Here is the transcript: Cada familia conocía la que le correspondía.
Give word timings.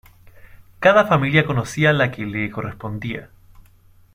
Cada 0.79 1.05
familia 1.05 1.45
conocía 1.45 1.93
la 1.93 2.09
que 2.09 2.25
le 2.25 2.49
correspondía. 2.49 3.29